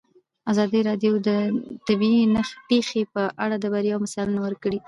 ازادي 0.51 0.79
راډیو 0.89 1.13
د 1.27 1.29
طبیعي 1.87 2.21
پېښې 2.69 3.01
په 3.13 3.23
اړه 3.43 3.55
د 3.59 3.65
بریاوو 3.73 4.03
مثالونه 4.05 4.39
ورکړي. 4.43 4.79